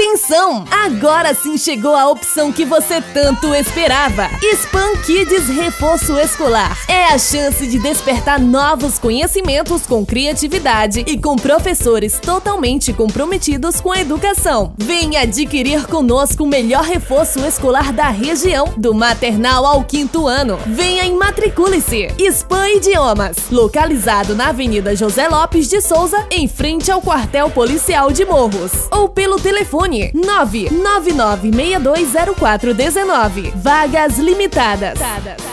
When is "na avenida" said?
24.34-24.96